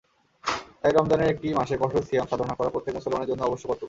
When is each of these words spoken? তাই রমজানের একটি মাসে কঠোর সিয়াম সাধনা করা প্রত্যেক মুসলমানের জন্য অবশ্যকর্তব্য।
তাই 0.81 0.91
রমজানের 0.91 1.31
একটি 1.33 1.47
মাসে 1.53 1.75
কঠোর 1.77 2.03
সিয়াম 2.03 2.27
সাধনা 2.27 2.53
করা 2.55 2.73
প্রত্যেক 2.73 2.93
মুসলমানের 2.95 3.29
জন্য 3.29 3.41
অবশ্যকর্তব্য। 3.43 3.79